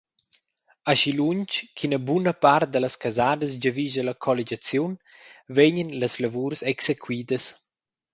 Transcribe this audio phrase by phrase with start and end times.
[0.91, 4.93] Aschilunsch ch’ina buna part dallas casadas giavischa la colligiaziun,
[5.55, 7.45] vegnan las lavurs exequidas.